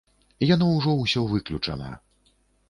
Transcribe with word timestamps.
Яно 0.53 0.69
ўжо 0.69 0.95
ўсё 1.03 1.21
выключана. 1.35 1.93